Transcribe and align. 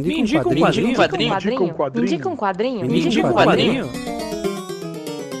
Me 0.00 0.20
indica 0.20 0.48
um 0.48 0.54
quadrinho. 0.54 0.86
Me 0.86 0.92
indica 0.92 1.62
um 1.62 1.72
quadrinho. 1.72 2.04
Me 2.04 2.06
indica 2.06 2.28
um 2.28 2.36
quadrinho. 2.36 2.86
Me 2.86 3.00
indica 3.00 3.26
um 3.26 3.32
quadrinho. 3.32 3.86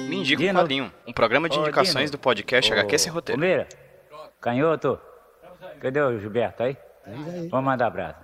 Me 0.08 0.16
indica 0.16 0.42
um 0.42 0.54
quadrinho. 0.54 0.92
Um 1.06 1.12
programa 1.12 1.48
de 1.48 1.58
indicações 1.58 2.10
do 2.10 2.18
podcast 2.18 2.72
HQ 2.72 2.98
Sem 2.98 3.12
Roteiro. 3.12 3.40
ô, 3.40 3.44
Meira, 3.44 3.68
canhoto. 4.40 4.98
Cadê 5.80 6.00
o 6.00 6.18
Gilberto 6.18 6.62
aí? 6.62 6.76
Vamos 7.50 7.64
mandar 7.64 7.86
abraço. 7.86 8.23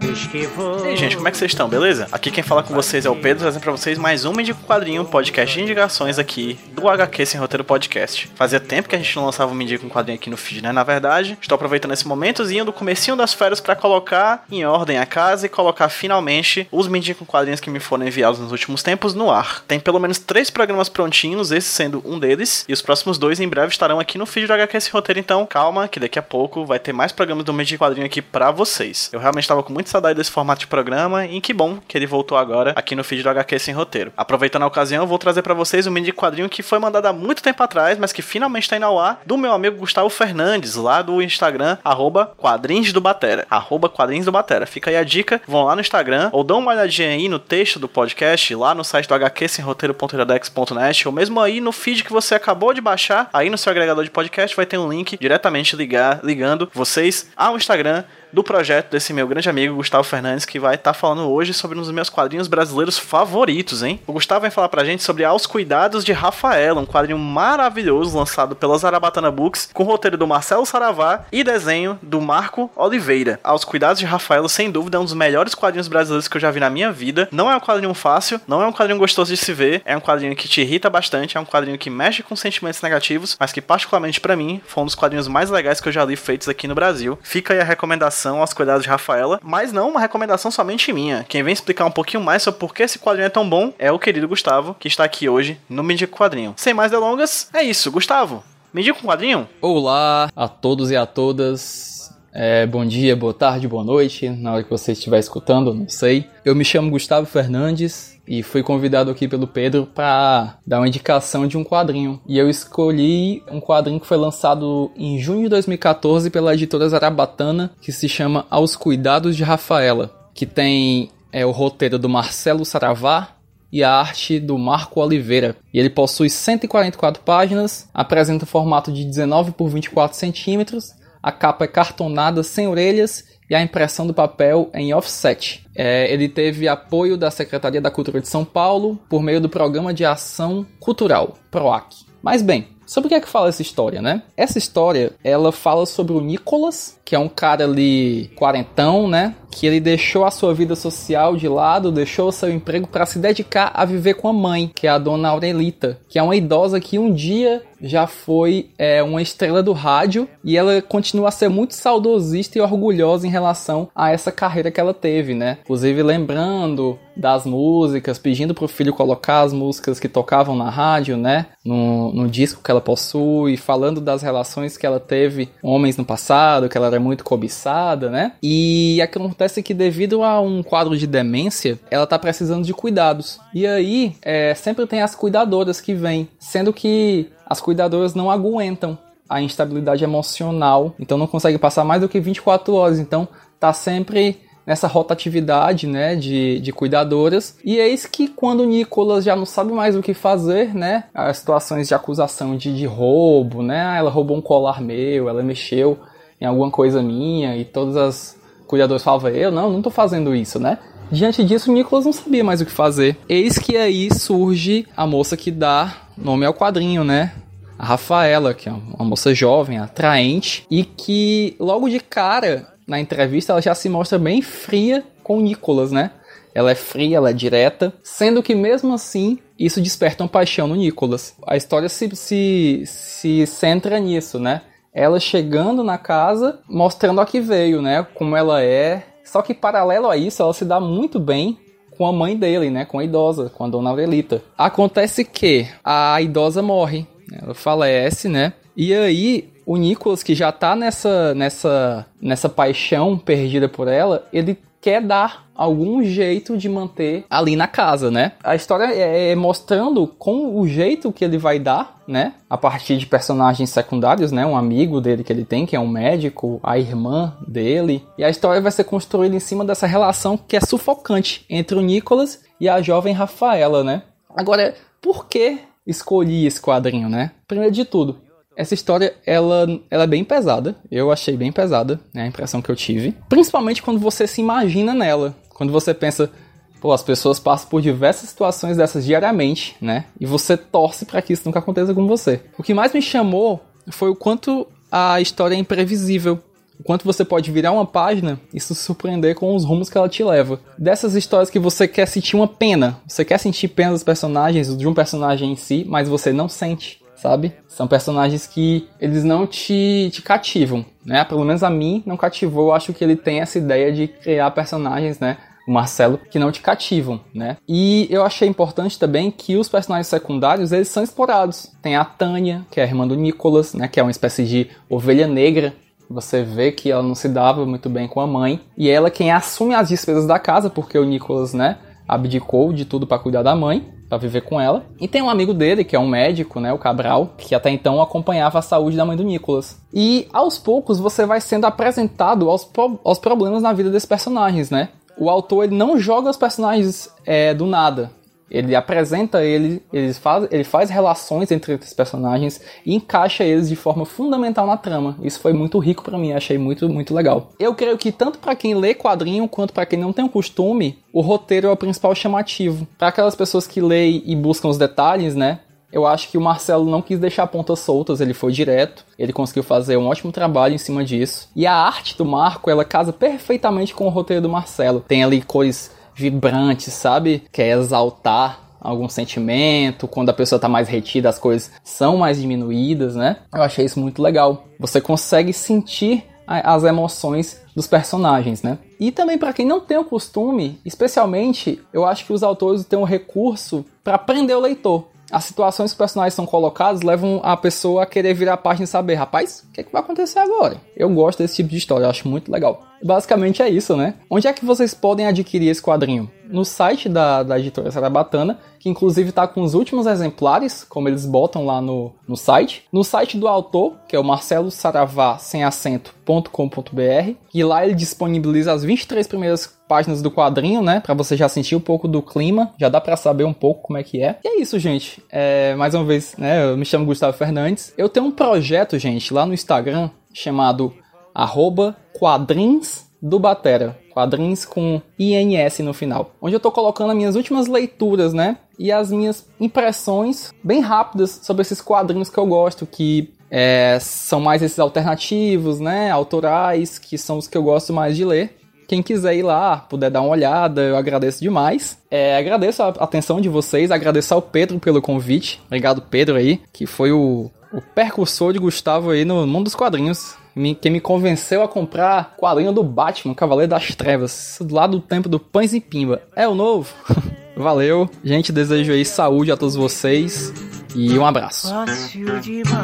Sabes 0.00 0.26
que 0.26 0.46
vou. 0.46 0.84
E 0.84 0.88
aí, 0.88 0.96
gente, 0.96 1.14
como 1.14 1.28
é 1.28 1.30
que 1.30 1.36
vocês 1.36 1.50
estão, 1.50 1.68
beleza? 1.68 2.08
Aqui 2.10 2.30
quem 2.30 2.42
fala 2.42 2.62
com 2.62 2.74
vocês 2.74 3.04
é 3.04 3.10
o 3.10 3.16
Pedro, 3.16 3.42
trazendo 3.42 3.62
pra 3.62 3.72
vocês 3.72 3.98
mais 3.98 4.24
um 4.24 4.32
Indico 4.40 4.62
Quadrinho, 4.64 5.04
podcast 5.04 5.54
de 5.54 5.62
indicações 5.62 6.18
aqui 6.18 6.58
do 6.72 6.88
HQ 6.88 7.26
Sem 7.26 7.40
Roteiro 7.40 7.64
Podcast. 7.64 8.30
Fazia 8.34 8.58
tempo 8.58 8.88
que 8.88 8.96
a 8.96 8.98
gente 8.98 9.14
não 9.14 9.26
lançava 9.26 9.52
um 9.52 9.60
Indico 9.60 9.86
um 9.86 9.90
Quadrinho 9.90 10.18
aqui 10.18 10.30
no 10.30 10.36
feed, 10.36 10.62
né? 10.62 10.72
Na 10.72 10.82
verdade, 10.82 11.36
estou 11.40 11.54
aproveitando 11.54 11.92
esse 11.92 12.08
momentozinho 12.08 12.64
do 12.64 12.72
comecinho 12.72 13.16
das 13.16 13.34
férias 13.34 13.60
pra 13.60 13.76
colocar 13.76 14.44
em 14.50 14.64
ordem 14.64 14.98
a 14.98 15.06
casa 15.06 15.46
e 15.46 15.48
colocar 15.48 15.88
finalmente 15.88 16.66
os 16.72 16.86
um 16.86 17.26
Quadrinhos 17.26 17.60
que 17.60 17.70
me 17.70 17.80
foram 17.80 18.06
enviados 18.06 18.40
nos 18.40 18.52
últimos 18.52 18.82
tempos 18.82 19.14
no 19.14 19.30
ar. 19.30 19.62
Tem 19.68 19.78
pelo 19.78 19.98
menos 20.00 20.18
três 20.18 20.50
programas 20.50 20.88
prontinhos, 20.88 21.52
esse 21.52 21.68
sendo 21.68 22.02
um 22.06 22.18
deles, 22.18 22.64
e 22.68 22.72
os 22.72 22.82
próximos 22.82 23.18
dois 23.18 23.38
em 23.38 23.48
breve 23.48 23.68
estarão 23.68 24.00
aqui 24.00 24.18
no 24.18 24.26
feed 24.26 24.46
do 24.46 24.52
HQ 24.54 24.80
Sem 24.80 24.92
Roteiro, 24.92 25.20
então 25.20 25.46
calma 25.46 25.88
que 25.88 26.00
daqui 26.00 26.18
a 26.18 26.22
pouco 26.22 26.64
vai 26.64 26.78
ter 26.78 26.92
mais 26.92 27.12
programas 27.12 27.44
do 27.44 27.52
um 27.52 27.56
Quadrinho 27.56 28.06
aqui 28.06 28.22
pra 28.22 28.50
vocês. 28.50 29.08
Eu 29.12 29.20
realmente 29.20 29.44
estava 29.44 29.62
com 29.62 29.72
muita 29.90 29.92
saudade 29.92 30.16
desse 30.16 30.30
formato 30.30 30.60
de 30.60 30.66
programa 30.68 31.26
e 31.26 31.40
que 31.40 31.52
bom 31.52 31.78
que 31.88 31.98
ele 31.98 32.06
voltou 32.06 32.38
agora 32.38 32.72
aqui 32.76 32.94
no 32.94 33.02
feed 33.02 33.22
do 33.22 33.28
HQ 33.28 33.58
Sem 33.58 33.74
Roteiro. 33.74 34.12
Aproveitando 34.16 34.62
a 34.62 34.66
ocasião, 34.66 35.02
eu 35.02 35.06
vou 35.06 35.18
trazer 35.18 35.42
pra 35.42 35.52
vocês 35.52 35.86
um 35.86 35.90
mini 35.90 36.12
quadrinho 36.12 36.48
que 36.48 36.62
foi 36.62 36.78
mandado 36.78 37.06
há 37.06 37.12
muito 37.12 37.42
tempo 37.42 37.62
atrás, 37.62 37.98
mas 37.98 38.12
que 38.12 38.22
finalmente 38.22 38.64
está 38.64 38.76
indo 38.76 38.86
ao 38.86 38.98
ar, 38.98 39.20
do 39.26 39.36
meu 39.36 39.52
amigo 39.52 39.78
Gustavo 39.78 40.08
Fernandes, 40.08 40.76
lá 40.76 41.02
do 41.02 41.20
Instagram, 41.20 41.76
arroba 41.84 42.32
quadrinhos 42.36 42.92
do 42.92 43.00
Batera. 43.00 43.46
Arroba 43.50 43.88
quadrinhos 43.88 44.26
do 44.26 44.32
Batera. 44.32 44.66
Fica 44.66 44.90
aí 44.90 44.96
a 44.96 45.02
dica, 45.02 45.42
vão 45.46 45.64
lá 45.64 45.74
no 45.74 45.80
Instagram, 45.80 46.30
ou 46.32 46.44
dão 46.44 46.60
uma 46.60 46.72
olhadinha 46.72 47.08
aí 47.08 47.28
no 47.28 47.38
texto 47.38 47.78
do 47.78 47.88
podcast, 47.88 48.54
lá 48.54 48.74
no 48.74 48.84
site 48.84 49.08
do 49.08 49.14
hqsemroteiro.iradex.net, 49.14 51.08
ou 51.08 51.12
mesmo 51.12 51.40
aí 51.40 51.60
no 51.60 51.72
feed 51.72 52.04
que 52.04 52.12
você 52.12 52.34
acabou 52.34 52.72
de 52.72 52.80
baixar, 52.80 53.28
aí 53.32 53.50
no 53.50 53.58
seu 53.58 53.70
agregador 53.70 54.04
de 54.04 54.10
podcast 54.10 54.54
vai 54.54 54.66
ter 54.66 54.78
um 54.78 54.88
link 54.88 55.18
diretamente 55.18 55.74
ligar, 55.74 56.20
ligando 56.22 56.70
vocês 56.72 57.28
ao 57.36 57.56
Instagram 57.56 58.04
do 58.32 58.42
projeto 58.42 58.90
desse 58.90 59.12
meu 59.12 59.26
grande 59.26 59.48
amigo 59.48 59.76
Gustavo 59.76 60.04
Fernandes, 60.04 60.44
que 60.44 60.58
vai 60.58 60.74
estar 60.74 60.92
falando 60.94 61.30
hoje 61.30 61.52
sobre 61.52 61.78
um 61.78 61.82
dos 61.82 61.90
meus 61.90 62.08
quadrinhos 62.08 62.48
brasileiros 62.48 62.98
favoritos, 62.98 63.82
hein? 63.82 64.00
O 64.06 64.12
Gustavo 64.12 64.42
vai 64.42 64.50
falar 64.50 64.68
pra 64.68 64.84
gente 64.84 65.02
sobre 65.02 65.24
Aos 65.24 65.46
Cuidados 65.46 66.04
de 66.04 66.12
Rafaela, 66.12 66.80
um 66.80 66.86
quadrinho 66.86 67.18
maravilhoso 67.18 68.16
lançado 68.16 68.54
pela 68.54 68.78
Zarabatana 68.78 69.30
Books, 69.30 69.70
com 69.72 69.84
roteiro 69.84 70.16
do 70.16 70.26
Marcelo 70.26 70.64
Saravá 70.64 71.24
e 71.32 71.42
desenho 71.42 71.98
do 72.02 72.20
Marco 72.20 72.70
Oliveira. 72.76 73.40
Aos 73.42 73.64
Cuidados 73.64 73.98
de 73.98 74.04
Rafaela, 74.04 74.48
sem 74.48 74.70
dúvida, 74.70 74.96
é 74.96 75.00
um 75.00 75.04
dos 75.04 75.14
melhores 75.14 75.54
quadrinhos 75.54 75.88
brasileiros 75.88 76.28
que 76.28 76.36
eu 76.36 76.40
já 76.40 76.50
vi 76.50 76.60
na 76.60 76.70
minha 76.70 76.92
vida. 76.92 77.28
Não 77.32 77.50
é 77.50 77.56
um 77.56 77.60
quadrinho 77.60 77.94
fácil, 77.94 78.40
não 78.46 78.62
é 78.62 78.66
um 78.66 78.72
quadrinho 78.72 78.98
gostoso 78.98 79.32
de 79.32 79.36
se 79.36 79.52
ver, 79.52 79.82
é 79.84 79.96
um 79.96 80.00
quadrinho 80.00 80.36
que 80.36 80.48
te 80.48 80.60
irrita 80.60 80.88
bastante, 80.88 81.36
é 81.36 81.40
um 81.40 81.44
quadrinho 81.44 81.78
que 81.78 81.90
mexe 81.90 82.22
com 82.22 82.36
sentimentos 82.36 82.80
negativos, 82.82 83.36
mas 83.38 83.52
que 83.52 83.60
particularmente 83.60 84.20
pra 84.20 84.36
mim 84.36 84.60
foi 84.66 84.82
um 84.82 84.86
dos 84.86 84.94
quadrinhos 84.94 85.28
mais 85.28 85.50
legais 85.50 85.80
que 85.80 85.88
eu 85.88 85.92
já 85.92 86.04
li 86.04 86.16
feitos 86.16 86.48
aqui 86.48 86.68
no 86.68 86.74
Brasil. 86.74 87.18
Fica 87.22 87.54
aí 87.54 87.60
a 87.60 87.64
recomendação 87.64 88.19
aos 88.28 88.52
cuidados 88.52 88.82
de 88.82 88.88
Rafaela, 88.88 89.40
mas 89.42 89.72
não 89.72 89.88
uma 89.88 90.00
recomendação 90.00 90.50
somente 90.50 90.92
minha. 90.92 91.24
Quem 91.28 91.42
vem 91.42 91.52
explicar 91.52 91.84
um 91.84 91.90
pouquinho 91.90 92.22
mais 92.22 92.42
sobre 92.42 92.60
por 92.60 92.74
que 92.74 92.82
esse 92.82 92.98
quadrinho 92.98 93.26
é 93.26 93.30
tão 93.30 93.48
bom 93.48 93.72
é 93.78 93.90
o 93.90 93.98
querido 93.98 94.28
Gustavo, 94.28 94.76
que 94.78 94.88
está 94.88 95.04
aqui 95.04 95.28
hoje 95.28 95.58
no 95.68 95.82
um 95.82 96.06
Quadrinho. 96.08 96.54
Sem 96.56 96.74
mais 96.74 96.90
delongas, 96.90 97.48
é 97.52 97.62
isso. 97.62 97.90
Gustavo, 97.90 98.44
me 98.72 98.82
indica 98.82 98.98
um 98.98 99.08
quadrinho? 99.08 99.48
Olá 99.60 100.30
a 100.36 100.46
todos 100.46 100.90
e 100.90 100.96
a 100.96 101.06
todas. 101.06 101.99
É, 102.32 102.64
bom 102.64 102.84
dia, 102.86 103.16
boa 103.16 103.34
tarde, 103.34 103.66
boa 103.66 103.82
noite, 103.82 104.28
na 104.28 104.52
hora 104.52 104.62
que 104.62 104.70
você 104.70 104.92
estiver 104.92 105.18
escutando, 105.18 105.74
não 105.74 105.88
sei. 105.88 106.26
Eu 106.44 106.54
me 106.54 106.64
chamo 106.64 106.90
Gustavo 106.90 107.26
Fernandes 107.26 108.20
e 108.26 108.42
fui 108.42 108.62
convidado 108.62 109.10
aqui 109.10 109.26
pelo 109.26 109.48
Pedro 109.48 109.86
para 109.86 110.56
dar 110.64 110.78
uma 110.78 110.86
indicação 110.86 111.48
de 111.48 111.58
um 111.58 111.64
quadrinho. 111.64 112.20
E 112.28 112.38
eu 112.38 112.48
escolhi 112.48 113.42
um 113.50 113.60
quadrinho 113.60 113.98
que 113.98 114.06
foi 114.06 114.16
lançado 114.16 114.92
em 114.96 115.18
junho 115.18 115.42
de 115.42 115.48
2014 115.48 116.30
pela 116.30 116.54
editora 116.54 116.88
Zarabatana, 116.88 117.72
que 117.80 117.90
se 117.90 118.08
chama 118.08 118.46
Aos 118.48 118.76
Cuidados 118.76 119.36
de 119.36 119.42
Rafaela, 119.42 120.14
que 120.32 120.46
tem 120.46 121.10
é, 121.32 121.44
o 121.44 121.50
roteiro 121.50 121.98
do 121.98 122.08
Marcelo 122.08 122.64
Saravá, 122.64 123.40
e 123.72 123.84
a 123.84 123.92
arte 123.92 124.40
do 124.40 124.58
Marco 124.58 125.00
Oliveira. 125.00 125.56
E 125.72 125.78
ele 125.78 125.90
possui 125.90 126.28
144 126.28 127.22
páginas, 127.22 127.88
apresenta 127.94 128.46
formato 128.46 128.92
de 128.92 129.04
19 129.04 129.52
por 129.52 129.68
24 129.68 130.16
centímetros, 130.16 130.92
a 131.22 131.32
capa 131.32 131.64
é 131.64 131.68
cartonada 131.68 132.42
sem 132.42 132.66
orelhas 132.66 133.24
e 133.48 133.54
a 133.54 133.62
impressão 133.62 134.06
do 134.06 134.14
papel 134.14 134.70
é 134.72 134.80
em 134.80 134.94
offset. 134.94 135.66
É, 135.74 136.12
ele 136.12 136.28
teve 136.28 136.68
apoio 136.68 137.16
da 137.16 137.30
Secretaria 137.30 137.80
da 137.80 137.90
Cultura 137.90 138.20
de 138.20 138.28
São 138.28 138.44
Paulo 138.44 138.98
por 139.08 139.22
meio 139.22 139.40
do 139.40 139.48
Programa 139.48 139.92
de 139.92 140.04
Ação 140.04 140.64
Cultural, 140.78 141.36
PROAC. 141.50 142.04
Mas 142.22 142.42
bem, 142.42 142.68
sobre 142.90 143.06
o 143.06 143.08
que 143.08 143.14
é 143.14 143.20
que 143.20 143.28
fala 143.28 143.48
essa 143.48 143.62
história, 143.62 144.02
né? 144.02 144.24
Essa 144.36 144.58
história, 144.58 145.12
ela 145.22 145.52
fala 145.52 145.86
sobre 145.86 146.12
o 146.12 146.20
Nicolas, 146.20 146.98
que 147.04 147.14
é 147.14 147.18
um 147.18 147.28
cara 147.28 147.62
ali 147.62 148.32
quarentão, 148.34 149.06
né? 149.08 149.36
Que 149.48 149.64
ele 149.64 149.78
deixou 149.78 150.24
a 150.24 150.30
sua 150.30 150.52
vida 150.52 150.74
social 150.74 151.36
de 151.36 151.46
lado, 151.46 151.92
deixou 151.92 152.28
o 152.28 152.32
seu 152.32 152.50
emprego 152.50 152.88
para 152.88 153.06
se 153.06 153.20
dedicar 153.20 153.70
a 153.74 153.84
viver 153.84 154.14
com 154.14 154.26
a 154.28 154.32
mãe, 154.32 154.70
que 154.74 154.88
é 154.88 154.90
a 154.90 154.98
dona 154.98 155.28
Aurelita, 155.28 155.98
que 156.08 156.18
é 156.18 156.22
uma 156.22 156.34
idosa 156.34 156.80
que 156.80 156.98
um 156.98 157.12
dia 157.12 157.62
já 157.80 158.06
foi 158.06 158.70
é, 158.78 159.02
uma 159.02 159.22
estrela 159.22 159.62
do 159.62 159.72
rádio 159.72 160.28
e 160.44 160.56
ela 160.56 160.82
continua 160.82 161.28
a 161.28 161.32
ser 161.32 161.48
muito 161.48 161.74
saudosista 161.74 162.58
e 162.58 162.60
orgulhosa 162.60 163.26
em 163.26 163.30
relação 163.30 163.88
a 163.94 164.10
essa 164.10 164.30
carreira 164.30 164.70
que 164.70 164.80
ela 164.80 164.92
teve, 164.94 165.34
né? 165.34 165.58
Inclusive 165.62 166.02
lembrando 166.02 166.98
das 167.16 167.44
músicas, 167.44 168.18
pedindo 168.18 168.54
pro 168.54 168.68
filho 168.68 168.94
colocar 168.94 169.40
as 169.40 169.52
músicas 169.52 169.98
que 169.98 170.08
tocavam 170.08 170.54
na 170.56 170.70
rádio, 170.70 171.16
né? 171.16 171.46
No, 171.64 172.12
no 172.12 172.28
disco 172.28 172.62
que 172.62 172.70
ela 172.70 172.79
possui, 172.80 173.56
falando 173.56 174.00
das 174.00 174.22
relações 174.22 174.76
que 174.76 174.86
ela 174.86 174.98
teve 174.98 175.48
homens 175.62 175.96
no 175.96 176.04
passado, 176.04 176.68
que 176.68 176.76
ela 176.76 176.86
era 176.86 177.00
muito 177.00 177.24
cobiçada, 177.24 178.10
né? 178.10 178.32
E 178.42 179.00
acontece 179.02 179.62
que 179.62 179.74
devido 179.74 180.22
a 180.22 180.40
um 180.40 180.62
quadro 180.62 180.96
de 180.96 181.06
demência, 181.06 181.78
ela 181.90 182.06
tá 182.06 182.18
precisando 182.18 182.64
de 182.64 182.74
cuidados. 182.74 183.40
E 183.54 183.66
aí, 183.66 184.16
é, 184.22 184.54
sempre 184.54 184.86
tem 184.86 185.02
as 185.02 185.14
cuidadoras 185.14 185.80
que 185.80 185.94
vêm, 185.94 186.28
sendo 186.38 186.72
que 186.72 187.28
as 187.46 187.60
cuidadoras 187.60 188.14
não 188.14 188.30
aguentam 188.30 188.98
a 189.28 189.40
instabilidade 189.40 190.02
emocional, 190.02 190.94
então 190.98 191.16
não 191.16 191.26
conseguem 191.26 191.58
passar 191.58 191.84
mais 191.84 192.00
do 192.00 192.08
que 192.08 192.18
24 192.18 192.74
horas, 192.74 192.98
então 192.98 193.28
tá 193.60 193.72
sempre 193.72 194.40
nessa 194.70 194.86
rotatividade, 194.86 195.88
né, 195.88 196.14
de, 196.14 196.60
de 196.60 196.72
cuidadoras. 196.72 197.58
E 197.64 197.76
eis 197.76 198.06
que 198.06 198.28
quando 198.28 198.60
o 198.60 198.64
Nicolas 198.64 199.24
já 199.24 199.34
não 199.34 199.44
sabe 199.44 199.72
mais 199.72 199.96
o 199.96 200.00
que 200.00 200.14
fazer, 200.14 200.72
né, 200.72 201.06
as 201.12 201.38
situações 201.38 201.88
de 201.88 201.94
acusação 201.94 202.56
de, 202.56 202.72
de 202.72 202.86
roubo, 202.86 203.64
né, 203.64 203.80
ah, 203.84 203.96
ela 203.96 204.10
roubou 204.12 204.36
um 204.36 204.40
colar 204.40 204.80
meu, 204.80 205.28
ela 205.28 205.42
mexeu 205.42 205.98
em 206.40 206.44
alguma 206.44 206.70
coisa 206.70 207.02
minha 207.02 207.56
e 207.56 207.64
todas 207.64 207.96
as 207.96 208.38
cuidadoras 208.68 209.02
falavam, 209.02 209.30
eu 209.30 209.50
não, 209.50 209.72
não 209.72 209.82
tô 209.82 209.90
fazendo 209.90 210.32
isso, 210.36 210.60
né. 210.60 210.78
Diante 211.10 211.42
disso, 211.42 211.72
Nicolas 211.72 212.04
não 212.04 212.12
sabia 212.12 212.44
mais 212.44 212.60
o 212.60 212.64
que 212.64 212.70
fazer. 212.70 213.16
Eis 213.28 213.58
que 213.58 213.76
aí 213.76 214.14
surge 214.14 214.86
a 214.96 215.04
moça 215.04 215.36
que 215.36 215.50
dá 215.50 215.96
nome 216.16 216.46
ao 216.46 216.54
quadrinho, 216.54 217.02
né? 217.02 217.32
A 217.76 217.86
Rafaela, 217.86 218.54
que 218.54 218.68
é 218.68 218.72
uma 218.72 219.04
moça 219.04 219.34
jovem, 219.34 219.78
atraente, 219.78 220.64
e 220.70 220.84
que 220.84 221.56
logo 221.58 221.88
de 221.88 221.98
cara, 221.98 222.69
na 222.90 222.98
entrevista, 222.98 223.52
ela 223.52 223.62
já 223.62 223.72
se 223.72 223.88
mostra 223.88 224.18
bem 224.18 224.42
fria 224.42 225.04
com 225.22 225.38
o 225.38 225.40
Nicolas, 225.40 225.92
né? 225.92 226.10
Ela 226.52 226.72
é 226.72 226.74
fria, 226.74 227.18
ela 227.18 227.30
é 227.30 227.32
direta, 227.32 227.92
sendo 228.02 228.42
que 228.42 228.52
mesmo 228.52 228.92
assim 228.92 229.38
isso 229.56 229.80
desperta 229.80 230.24
uma 230.24 230.28
paixão 230.28 230.66
no 230.66 230.74
Nicolas. 230.74 231.36
A 231.46 231.56
história 231.56 231.88
se, 231.88 232.10
se, 232.16 232.82
se 232.84 233.46
centra 233.46 234.00
nisso, 234.00 234.40
né? 234.40 234.62
Ela 234.92 235.20
chegando 235.20 235.84
na 235.84 235.98
casa, 235.98 236.58
mostrando 236.68 237.20
a 237.20 237.26
que 237.26 237.40
veio, 237.40 237.80
né? 237.80 238.04
Como 238.14 238.36
ela 238.36 238.60
é. 238.60 239.04
Só 239.24 239.40
que 239.40 239.54
paralelo 239.54 240.10
a 240.10 240.16
isso, 240.16 240.42
ela 240.42 240.52
se 240.52 240.64
dá 240.64 240.80
muito 240.80 241.20
bem 241.20 241.56
com 241.96 242.04
a 242.04 242.12
mãe 242.12 242.36
dele, 242.36 242.70
né? 242.70 242.84
Com 242.84 242.98
a 242.98 243.04
idosa, 243.04 243.50
com 243.50 243.64
a 243.64 243.68
dona 243.68 243.90
Aurelita. 243.90 244.42
Acontece 244.58 245.24
que 245.24 245.68
a 245.84 246.20
idosa 246.20 246.60
morre, 246.60 247.06
ela 247.40 247.54
falece, 247.54 248.28
né? 248.28 248.52
E 248.76 248.92
aí 248.92 249.48
o 249.70 249.76
Nicolas, 249.76 250.24
que 250.24 250.34
já 250.34 250.50
tá 250.50 250.74
nessa, 250.74 251.32
nessa, 251.32 252.04
nessa 252.20 252.48
paixão 252.48 253.16
perdida 253.16 253.68
por 253.68 253.86
ela, 253.86 254.26
ele 254.32 254.58
quer 254.80 255.00
dar 255.00 255.46
algum 255.54 256.02
jeito 256.02 256.58
de 256.58 256.68
manter 256.68 257.24
ali 257.30 257.54
na 257.54 257.68
casa, 257.68 258.10
né? 258.10 258.32
A 258.42 258.56
história 258.56 258.86
é 258.92 259.32
mostrando 259.36 260.08
com 260.08 260.58
o 260.58 260.66
jeito 260.66 261.12
que 261.12 261.24
ele 261.24 261.38
vai 261.38 261.60
dar, 261.60 262.02
né? 262.04 262.34
A 262.48 262.58
partir 262.58 262.96
de 262.96 263.06
personagens 263.06 263.70
secundários, 263.70 264.32
né? 264.32 264.44
Um 264.44 264.56
amigo 264.56 265.00
dele 265.00 265.22
que 265.22 265.32
ele 265.32 265.44
tem, 265.44 265.64
que 265.64 265.76
é 265.76 265.80
um 265.80 265.86
médico, 265.86 266.58
a 266.64 266.76
irmã 266.76 267.36
dele. 267.46 268.04
E 268.18 268.24
a 268.24 268.28
história 268.28 268.60
vai 268.60 268.72
ser 268.72 268.82
construída 268.82 269.36
em 269.36 269.40
cima 269.40 269.64
dessa 269.64 269.86
relação 269.86 270.36
que 270.36 270.56
é 270.56 270.60
sufocante 270.60 271.46
entre 271.48 271.78
o 271.78 271.80
Nicholas 271.80 272.40
e 272.58 272.68
a 272.68 272.82
jovem 272.82 273.14
Rafaela, 273.14 273.84
né? 273.84 274.02
Agora, 274.34 274.74
por 275.00 275.28
que 275.28 275.60
escolhi 275.86 276.44
esse 276.44 276.60
quadrinho, 276.60 277.08
né? 277.08 277.30
Primeiro 277.46 277.72
de 277.72 277.84
tudo, 277.84 278.18
essa 278.60 278.74
história, 278.74 279.14
ela, 279.24 279.66
ela 279.90 280.04
é 280.04 280.06
bem 280.06 280.22
pesada. 280.22 280.76
Eu 280.90 281.10
achei 281.10 281.34
bem 281.34 281.50
pesada, 281.50 281.98
né? 282.12 282.24
A 282.24 282.26
impressão 282.26 282.60
que 282.60 282.70
eu 282.70 282.76
tive. 282.76 283.14
Principalmente 283.26 283.82
quando 283.82 283.98
você 283.98 284.26
se 284.26 284.42
imagina 284.42 284.92
nela. 284.92 285.34
Quando 285.48 285.72
você 285.72 285.94
pensa, 285.94 286.30
pô, 286.78 286.92
as 286.92 287.02
pessoas 287.02 287.40
passam 287.40 287.70
por 287.70 287.80
diversas 287.80 288.28
situações 288.28 288.76
dessas 288.76 289.06
diariamente, 289.06 289.76
né? 289.80 290.04
E 290.20 290.26
você 290.26 290.58
torce 290.58 291.06
para 291.06 291.22
que 291.22 291.32
isso 291.32 291.42
nunca 291.46 291.58
aconteça 291.58 291.94
com 291.94 292.06
você. 292.06 292.42
O 292.58 292.62
que 292.62 292.74
mais 292.74 292.92
me 292.92 293.00
chamou 293.00 293.60
foi 293.88 294.10
o 294.10 294.16
quanto 294.16 294.66
a 294.92 295.20
história 295.22 295.54
é 295.54 295.58
imprevisível. 295.58 296.38
O 296.78 296.82
quanto 296.82 297.04
você 297.04 297.24
pode 297.24 297.50
virar 297.50 297.72
uma 297.72 297.86
página 297.86 298.38
e 298.52 298.60
se 298.60 298.74
surpreender 298.74 299.34
com 299.34 299.54
os 299.54 299.64
rumos 299.64 299.88
que 299.88 299.96
ela 299.96 300.08
te 300.08 300.22
leva. 300.22 300.60
Dessas 300.78 301.14
histórias 301.14 301.48
que 301.48 301.58
você 301.58 301.88
quer 301.88 302.06
sentir 302.06 302.36
uma 302.36 302.48
pena. 302.48 303.00
Você 303.06 303.24
quer 303.24 303.38
sentir 303.38 303.68
pena 303.68 303.92
dos 303.92 304.02
personagens, 304.02 304.76
de 304.76 304.86
um 304.86 304.94
personagem 304.94 305.52
em 305.52 305.56
si, 305.56 305.84
mas 305.88 306.08
você 306.08 306.32
não 306.32 306.48
sente 306.48 306.99
sabe? 307.20 307.52
São 307.68 307.86
personagens 307.86 308.46
que 308.46 308.88
eles 309.00 309.22
não 309.22 309.46
te, 309.46 310.10
te 310.12 310.22
cativam, 310.22 310.84
né? 311.04 311.24
Pelo 311.24 311.44
menos 311.44 311.62
a 311.62 311.70
mim 311.70 312.02
não 312.06 312.16
cativou. 312.16 312.68
Eu 312.68 312.74
acho 312.74 312.92
que 312.92 313.04
ele 313.04 313.16
tem 313.16 313.40
essa 313.40 313.58
ideia 313.58 313.92
de 313.92 314.08
criar 314.08 314.50
personagens, 314.52 315.20
né? 315.20 315.36
O 315.68 315.72
Marcelo, 315.72 316.18
que 316.30 316.38
não 316.38 316.50
te 316.50 316.60
cativam, 316.60 317.20
né? 317.34 317.58
E 317.68 318.08
eu 318.10 318.24
achei 318.24 318.48
importante 318.48 318.98
também 318.98 319.30
que 319.30 319.56
os 319.56 319.68
personagens 319.68 320.06
secundários, 320.06 320.72
eles 320.72 320.88
são 320.88 321.02
explorados. 321.02 321.70
Tem 321.82 321.94
a 321.94 322.04
Tânia, 322.04 322.66
que 322.70 322.80
é 322.80 322.84
a 322.84 322.86
irmã 322.86 323.06
do 323.06 323.14
Nicholas, 323.14 323.74
né? 323.74 323.86
Que 323.86 324.00
é 324.00 324.02
uma 324.02 324.10
espécie 324.10 324.44
de 324.44 324.68
ovelha 324.88 325.28
negra 325.28 325.74
você 326.12 326.42
vê 326.42 326.72
que 326.72 326.90
ela 326.90 327.04
não 327.04 327.14
se 327.14 327.28
dava 327.28 327.64
muito 327.64 327.88
bem 327.88 328.08
com 328.08 328.20
a 328.20 328.26
mãe. 328.26 328.60
E 328.76 328.90
ela 328.90 329.06
é 329.06 329.10
quem 329.12 329.30
assume 329.30 329.76
as 329.76 329.90
despesas 329.90 330.26
da 330.26 330.40
casa, 330.40 330.68
porque 330.68 330.98
o 330.98 331.04
Nicholas, 331.04 331.54
né, 331.54 331.78
abdicou 332.08 332.72
de 332.72 332.84
tudo 332.84 333.06
para 333.06 333.20
cuidar 333.20 333.44
da 333.44 333.54
mãe 333.54 333.99
para 334.10 334.18
viver 334.18 334.40
com 334.42 334.60
ela. 334.60 334.84
E 335.00 335.06
tem 335.06 335.22
um 335.22 335.30
amigo 335.30 335.54
dele, 335.54 335.84
que 335.84 335.94
é 335.94 335.98
um 335.98 336.08
médico, 336.08 336.58
né, 336.58 336.72
o 336.72 336.78
Cabral, 336.78 337.30
que 337.38 337.54
até 337.54 337.70
então 337.70 338.02
acompanhava 338.02 338.58
a 338.58 338.62
saúde 338.62 338.96
da 338.96 339.04
mãe 339.04 339.16
do 339.16 339.22
Nicholas. 339.22 339.80
E 339.94 340.26
aos 340.32 340.58
poucos 340.58 340.98
você 340.98 341.24
vai 341.24 341.40
sendo 341.40 341.64
apresentado 341.64 342.50
aos, 342.50 342.64
pro 342.64 342.98
aos 343.04 343.20
problemas 343.20 343.62
na 343.62 343.72
vida 343.72 343.88
desses 343.88 344.08
personagens, 344.08 344.68
né? 344.68 344.88
O 345.16 345.30
autor 345.30 345.64
ele 345.64 345.76
não 345.76 345.98
joga 345.98 346.30
os 346.30 346.36
personagens 346.36 347.08
é, 347.24 347.54
do 347.54 347.66
nada. 347.66 348.10
Ele 348.50 348.74
apresenta 348.74 349.44
ele, 349.44 349.82
ele 349.92 350.12
faz, 350.12 350.48
ele 350.50 350.64
faz 350.64 350.90
relações 350.90 351.50
entre 351.50 351.74
esses 351.74 351.94
personagens 351.94 352.60
e 352.84 352.94
encaixa 352.94 353.44
eles 353.44 353.68
de 353.68 353.76
forma 353.76 354.04
fundamental 354.04 354.66
na 354.66 354.76
trama. 354.76 355.16
Isso 355.22 355.38
foi 355.38 355.52
muito 355.52 355.78
rico 355.78 356.02
para 356.02 356.18
mim, 356.18 356.32
achei 356.32 356.58
muito 356.58 356.88
muito 356.88 357.14
legal. 357.14 357.50
Eu 357.58 357.74
creio 357.74 357.96
que 357.96 358.10
tanto 358.10 358.38
para 358.38 358.56
quem 358.56 358.74
lê 358.74 358.94
quadrinho 358.94 359.46
quanto 359.48 359.72
para 359.72 359.86
quem 359.86 359.98
não 359.98 360.12
tem 360.12 360.24
o 360.24 360.28
costume, 360.28 360.98
o 361.12 361.20
roteiro 361.20 361.68
é 361.68 361.70
o 361.70 361.76
principal 361.76 362.14
chamativo. 362.14 362.86
Para 362.98 363.08
aquelas 363.08 363.36
pessoas 363.36 363.66
que 363.66 363.80
leem 363.80 364.22
e 364.26 364.34
buscam 364.34 364.68
os 364.68 364.78
detalhes, 364.78 365.34
né? 365.34 365.60
Eu 365.92 366.06
acho 366.06 366.28
que 366.28 366.38
o 366.38 366.40
Marcelo 366.40 366.88
não 366.88 367.02
quis 367.02 367.18
deixar 367.18 367.46
pontas 367.48 367.80
soltas, 367.80 368.20
ele 368.20 368.32
foi 368.32 368.52
direto, 368.52 369.04
ele 369.18 369.32
conseguiu 369.32 369.64
fazer 369.64 369.96
um 369.96 370.06
ótimo 370.06 370.30
trabalho 370.30 370.74
em 370.74 370.78
cima 370.78 371.04
disso. 371.04 371.50
E 371.54 371.66
a 371.66 371.74
arte 371.74 372.16
do 372.16 372.24
Marco, 372.24 372.70
ela 372.70 372.84
casa 372.84 373.12
perfeitamente 373.12 373.92
com 373.92 374.06
o 374.06 374.10
roteiro 374.10 374.42
do 374.42 374.48
Marcelo. 374.48 375.04
Tem 375.06 375.24
ali 375.24 375.42
cores 375.42 375.90
vibrante, 376.20 376.90
sabe? 376.90 377.42
Quer 377.50 377.78
exaltar 377.78 378.60
algum 378.80 379.08
sentimento, 379.08 380.08
quando 380.08 380.30
a 380.30 380.34
pessoa 380.34 380.58
tá 380.58 380.68
mais 380.68 380.88
retida, 380.88 381.28
as 381.28 381.38
coisas 381.38 381.70
são 381.84 382.16
mais 382.16 382.40
diminuídas, 382.40 383.14
né? 383.14 383.38
Eu 383.54 383.62
achei 383.62 383.84
isso 383.84 384.00
muito 384.00 384.22
legal. 384.22 384.64
Você 384.78 385.00
consegue 385.00 385.52
sentir 385.52 386.24
as 386.46 386.82
emoções 386.82 387.60
dos 387.76 387.86
personagens, 387.86 388.62
né? 388.62 388.78
E 388.98 389.12
também 389.12 389.38
para 389.38 389.52
quem 389.52 389.64
não 389.64 389.80
tem 389.80 389.98
o 389.98 390.04
costume, 390.04 390.80
especialmente, 390.84 391.80
eu 391.92 392.04
acho 392.04 392.24
que 392.24 392.32
os 392.32 392.42
autores 392.42 392.84
têm 392.84 392.98
um 392.98 393.04
recurso 393.04 393.84
para 394.02 394.18
prender 394.18 394.56
o 394.56 394.60
leitor 394.60 395.06
as 395.30 395.44
situações 395.44 395.90
que 395.90 395.94
os 395.94 395.98
personagens 395.98 396.34
são 396.34 396.44
colocados 396.44 397.02
levam 397.02 397.40
a 397.44 397.56
pessoa 397.56 398.02
a 398.02 398.06
querer 398.06 398.34
virar 398.34 398.54
a 398.54 398.56
página 398.56 398.84
e 398.84 398.88
saber, 398.88 399.14
rapaz, 399.14 399.64
o 399.68 399.72
que, 399.72 399.80
é 399.80 399.84
que 399.84 399.92
vai 399.92 400.02
acontecer 400.02 400.40
agora? 400.40 400.80
Eu 400.96 401.08
gosto 401.10 401.38
desse 401.38 401.56
tipo 401.56 401.68
de 401.68 401.76
história, 401.76 402.04
eu 402.04 402.10
acho 402.10 402.28
muito 402.28 402.50
legal. 402.50 402.82
Basicamente 403.02 403.62
é 403.62 403.68
isso, 403.68 403.96
né? 403.96 404.14
Onde 404.28 404.46
é 404.46 404.52
que 404.52 404.64
vocês 404.64 404.94
podem 404.94 405.26
adquirir 405.26 405.68
esse 405.68 405.82
quadrinho? 405.82 406.30
No 406.48 406.64
site 406.64 407.08
da, 407.08 407.42
da 407.42 407.58
editora 407.58 407.90
Sarabatana, 407.90 408.58
que 408.78 408.88
inclusive 408.88 409.30
está 409.30 409.46
com 409.46 409.62
os 409.62 409.74
últimos 409.74 410.06
exemplares, 410.06 410.84
como 410.84 411.08
eles 411.08 411.24
botam 411.24 411.64
lá 411.64 411.80
no, 411.80 412.12
no 412.26 412.36
site. 412.36 412.84
No 412.92 413.04
site 413.04 413.38
do 413.38 413.46
autor, 413.46 413.96
que 414.08 414.16
é 414.16 414.18
o 414.18 414.24
Marcelo 414.24 414.70
Saravá 414.70 415.38
sem 415.38 415.62
acento.com.br, 415.62 417.34
e 417.54 417.64
lá 417.64 417.84
ele 417.84 417.94
disponibiliza 417.94 418.72
as 418.72 418.82
23 418.82 419.26
primeiras 419.26 419.66
páginas 419.88 420.22
do 420.22 420.30
quadrinho, 420.30 420.82
né? 420.82 421.00
Para 421.00 421.14
você 421.14 421.36
já 421.36 421.48
sentir 421.48 421.76
um 421.76 421.80
pouco 421.80 422.08
do 422.08 422.22
clima, 422.22 422.72
já 422.78 422.88
dá 422.88 423.00
para 423.00 423.16
saber 423.16 423.44
um 423.44 423.52
pouco 423.52 423.82
como 423.82 423.98
é 423.98 424.02
que 424.02 424.22
é. 424.22 424.38
E 424.44 424.48
é 424.48 424.60
isso, 424.60 424.78
gente. 424.78 425.22
É, 425.30 425.74
mais 425.74 425.94
uma 425.94 426.04
vez, 426.04 426.34
né? 426.36 426.64
Eu 426.64 426.76
me 426.76 426.84
chamo 426.84 427.04
Gustavo 427.04 427.36
Fernandes. 427.36 427.92
Eu 427.96 428.08
tenho 428.08 428.26
um 428.26 428.30
projeto, 428.32 428.98
gente, 428.98 429.32
lá 429.32 429.44
no 429.44 429.54
Instagram 429.54 430.10
chamado 430.32 430.94
arroba 431.34 431.96
quadrins 432.18 433.10
do 433.22 433.38
Batera. 433.38 433.98
Quadrins 434.12 434.64
com 434.64 435.00
INS 435.18 435.78
no 435.80 435.92
final. 435.92 436.34
Onde 436.40 436.54
eu 436.56 436.60
tô 436.60 436.70
colocando 436.70 437.10
as 437.10 437.16
minhas 437.16 437.36
últimas 437.36 437.66
leituras, 437.66 438.32
né? 438.32 438.58
E 438.78 438.90
as 438.90 439.10
minhas 439.10 439.46
impressões 439.60 440.52
bem 440.64 440.80
rápidas 440.80 441.40
sobre 441.42 441.62
esses 441.62 441.80
quadrinhos 441.80 442.30
que 442.30 442.38
eu 442.38 442.46
gosto, 442.46 442.86
que 442.86 443.32
é, 443.50 443.98
são 444.00 444.40
mais 444.40 444.62
esses 444.62 444.78
alternativos, 444.78 445.80
né? 445.80 446.10
Autorais, 446.10 446.98
que 446.98 447.18
são 447.18 447.38
os 447.38 447.46
que 447.46 447.58
eu 447.58 447.62
gosto 447.62 447.92
mais 447.92 448.16
de 448.16 448.24
ler. 448.24 448.56
Quem 448.88 449.02
quiser 449.02 449.36
ir 449.36 449.42
lá, 449.42 449.76
puder 449.76 450.10
dar 450.10 450.20
uma 450.20 450.30
olhada, 450.30 450.82
eu 450.82 450.96
agradeço 450.96 451.40
demais. 451.40 451.96
É, 452.10 452.36
agradeço 452.36 452.82
a 452.82 452.88
atenção 452.88 453.40
de 453.40 453.48
vocês, 453.48 453.90
agradeço 453.92 454.34
ao 454.34 454.42
Pedro 454.42 454.80
pelo 454.80 455.00
convite. 455.00 455.60
Obrigado, 455.66 456.02
Pedro, 456.02 456.34
aí, 456.34 456.60
que 456.72 456.86
foi 456.86 457.12
o, 457.12 457.48
o 457.72 457.80
percursor 457.80 458.52
de 458.52 458.58
Gustavo 458.58 459.10
aí 459.10 459.24
no 459.24 459.46
mundo 459.46 459.64
dos 459.64 459.76
quadrinhos. 459.76 460.34
Me, 460.54 460.74
quem 460.74 460.92
me 460.92 461.00
convenceu 461.00 461.62
a 461.62 461.68
comprar 461.68 462.34
quadrinho 462.36 462.72
do 462.72 462.82
Batman, 462.82 463.34
Cavaleiro 463.34 463.70
das 463.70 463.94
Trevas, 463.94 464.58
lá 464.70 464.86
do 464.86 465.00
tempo 465.00 465.28
do 465.28 465.38
Pães 465.38 465.72
e 465.72 465.80
Pimba. 465.80 466.22
É 466.34 466.48
o 466.48 466.54
novo? 466.54 466.92
Valeu. 467.56 468.08
Gente, 468.24 468.52
desejo 468.52 468.92
aí 468.92 469.04
saúde 469.04 469.52
a 469.52 469.56
todos 469.56 469.74
vocês 469.74 470.52
e 470.94 471.18
um 471.18 471.24
abraço. 471.24 471.68
Fácil 471.68 472.40
demais. 472.40 472.80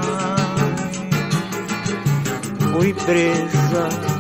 Fui 2.73 2.93
presa 2.93 4.17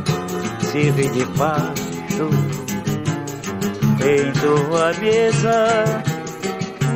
sirve 0.76 1.08
de 1.08 1.24
fato 1.36 1.80
em 4.04 4.32
tua 4.40 4.92
mesa, 5.00 6.02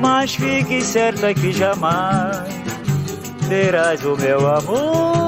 mas 0.00 0.34
fique 0.34 0.82
certa 0.82 1.32
que 1.32 1.50
jamais 1.50 2.46
terás 3.48 4.04
o 4.04 4.16
meu 4.16 4.46
amor, 4.46 5.19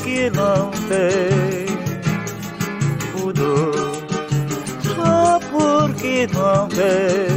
porque 0.00 0.30
não 0.30 0.70
tem 0.88 1.66
pudor, 3.12 3.74
só 4.82 5.38
porque 5.50 6.26
não 6.32 6.68
tem 6.68 7.29